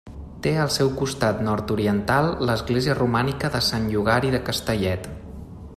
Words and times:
Té 0.45 0.51
al 0.61 0.69
seu 0.75 0.87
costat 1.01 1.43
nord-oriental 1.47 2.31
l'església 2.49 2.95
romànica 3.01 3.53
de 3.57 3.65
Sant 3.69 3.87
Llogari 3.93 4.33
de 4.37 4.41
Castellet. 4.49 5.11